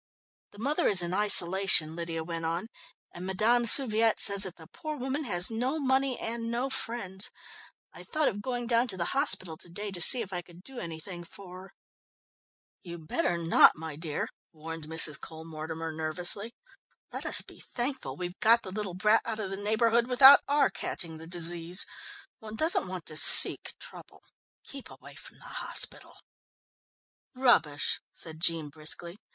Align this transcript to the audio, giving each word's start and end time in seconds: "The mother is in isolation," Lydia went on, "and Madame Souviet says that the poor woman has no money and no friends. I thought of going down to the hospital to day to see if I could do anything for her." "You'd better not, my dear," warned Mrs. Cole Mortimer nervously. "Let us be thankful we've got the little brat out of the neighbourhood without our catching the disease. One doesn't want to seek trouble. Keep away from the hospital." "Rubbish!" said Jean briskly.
"The 0.53 0.57
mother 0.57 0.87
is 0.87 1.03
in 1.03 1.13
isolation," 1.13 1.95
Lydia 1.95 2.23
went 2.23 2.43
on, 2.43 2.69
"and 3.11 3.23
Madame 3.23 3.65
Souviet 3.67 4.19
says 4.19 4.41
that 4.41 4.55
the 4.55 4.65
poor 4.65 4.97
woman 4.97 5.25
has 5.25 5.51
no 5.51 5.77
money 5.77 6.17
and 6.17 6.49
no 6.49 6.71
friends. 6.71 7.29
I 7.93 8.01
thought 8.01 8.27
of 8.27 8.41
going 8.41 8.65
down 8.65 8.87
to 8.87 8.97
the 8.97 9.13
hospital 9.13 9.57
to 9.57 9.69
day 9.69 9.91
to 9.91 10.01
see 10.01 10.23
if 10.23 10.33
I 10.33 10.41
could 10.41 10.63
do 10.63 10.79
anything 10.79 11.23
for 11.23 11.61
her." 11.61 11.73
"You'd 12.81 13.07
better 13.07 13.37
not, 13.37 13.75
my 13.75 13.95
dear," 13.95 14.27
warned 14.51 14.85
Mrs. 14.85 15.19
Cole 15.21 15.45
Mortimer 15.45 15.91
nervously. 15.91 16.55
"Let 17.13 17.23
us 17.27 17.43
be 17.43 17.59
thankful 17.59 18.17
we've 18.17 18.39
got 18.39 18.63
the 18.63 18.71
little 18.71 18.95
brat 18.95 19.21
out 19.23 19.39
of 19.39 19.51
the 19.51 19.55
neighbourhood 19.55 20.07
without 20.07 20.39
our 20.47 20.71
catching 20.71 21.19
the 21.19 21.27
disease. 21.27 21.85
One 22.39 22.55
doesn't 22.55 22.87
want 22.87 23.05
to 23.05 23.15
seek 23.15 23.75
trouble. 23.77 24.23
Keep 24.63 24.89
away 24.89 25.13
from 25.13 25.37
the 25.37 25.45
hospital." 25.61 26.15
"Rubbish!" 27.35 28.01
said 28.11 28.39
Jean 28.39 28.69
briskly. 28.69 29.19